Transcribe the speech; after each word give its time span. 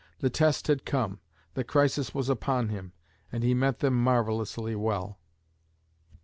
The 0.17 0.31
test 0.31 0.65
had 0.65 0.83
come, 0.83 1.19
the 1.53 1.63
crisis 1.63 2.11
was 2.11 2.27
upon 2.27 2.69
him; 2.69 2.93
and 3.31 3.43
he 3.43 3.53
met 3.53 3.81
them 3.81 4.03
marvelously 4.03 4.75
well. 4.75 5.19